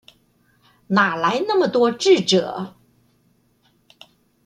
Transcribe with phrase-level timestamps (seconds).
[0.87, 2.73] 哪來那麼多智者